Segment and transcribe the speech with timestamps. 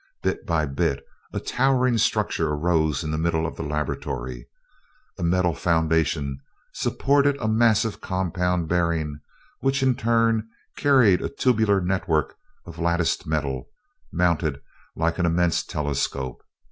[0.23, 4.47] Bit by bit a towering structure arose in the middle of the laboratory.
[5.19, 6.39] A metal foundation
[6.73, 9.19] supported a massive compound bearing,
[9.59, 12.35] which in turn carried a tubular network
[12.65, 13.67] of latticed metal,
[14.11, 14.59] mounted
[14.95, 16.41] like an immense telescope.